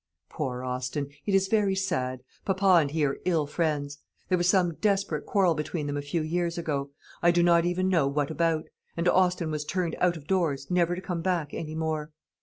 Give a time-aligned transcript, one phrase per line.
[0.29, 1.09] "Poor Austin!
[1.27, 2.21] It is very sad.
[2.43, 3.99] Papa and he are ill friends.
[4.29, 6.89] There was some desperate quarrel between them a few years ago;
[7.21, 8.63] I do not even know what about;
[8.97, 12.09] and Austin was turned out of doors, never to come back any more.